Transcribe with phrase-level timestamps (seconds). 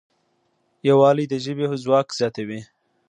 [0.89, 2.59] یووالی د ژبې ځواک زیاتوي.